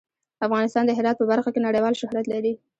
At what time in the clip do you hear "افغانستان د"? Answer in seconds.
0.47-0.91